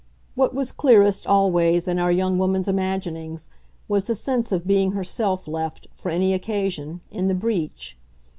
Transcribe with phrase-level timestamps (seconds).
[0.33, 3.49] What was clearest, always, in our young woman's imaginings,
[3.87, 7.95] was the sense of being herself left, for any occasion, in the breach.